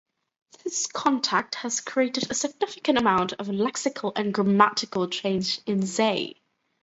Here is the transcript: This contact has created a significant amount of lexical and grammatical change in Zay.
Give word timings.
This 0.63 0.87
contact 0.87 1.53
has 1.53 1.79
created 1.79 2.31
a 2.31 2.33
significant 2.33 2.97
amount 2.97 3.33
of 3.33 3.45
lexical 3.49 4.11
and 4.15 4.33
grammatical 4.33 5.07
change 5.07 5.61
in 5.67 5.85
Zay. 5.85 6.41